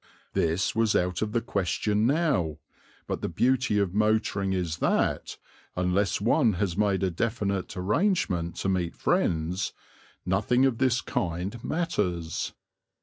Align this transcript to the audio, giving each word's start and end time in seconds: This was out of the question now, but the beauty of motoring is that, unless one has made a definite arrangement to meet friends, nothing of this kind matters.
This 0.33 0.75
was 0.75 0.95
out 0.95 1.21
of 1.21 1.31
the 1.31 1.41
question 1.41 2.07
now, 2.07 2.57
but 3.05 3.21
the 3.21 3.29
beauty 3.29 3.77
of 3.77 3.93
motoring 3.93 4.51
is 4.51 4.77
that, 4.77 5.37
unless 5.75 6.19
one 6.19 6.53
has 6.53 6.75
made 6.75 7.03
a 7.03 7.11
definite 7.11 7.77
arrangement 7.77 8.55
to 8.55 8.69
meet 8.69 8.95
friends, 8.95 9.73
nothing 10.25 10.65
of 10.65 10.79
this 10.79 11.01
kind 11.01 11.63
matters. 11.63 12.53